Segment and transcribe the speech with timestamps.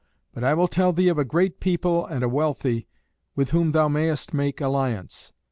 [0.33, 2.87] But I will tell thee of a great people and a wealthy,
[3.35, 5.31] with whom thou mayest make alliance.